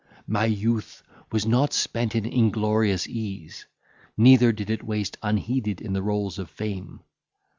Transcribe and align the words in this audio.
My 0.25 0.45
youth 0.45 1.03
was 1.31 1.45
not 1.45 1.73
spent 1.73 2.15
in 2.15 2.25
inglorious 2.25 3.07
ease, 3.07 3.67
neither 4.17 4.51
did 4.51 4.71
it 4.71 4.81
waste 4.83 5.19
unheeded 5.21 5.79
in 5.79 5.93
the 5.93 6.01
rolls 6.01 6.39
of 6.39 6.49
fame. 6.49 7.01